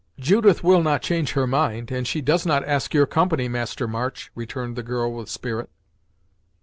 [0.17, 4.31] "Judith will not change her mind, and she does not ask your company, Master March,"
[4.33, 5.69] returned the girl with spirit.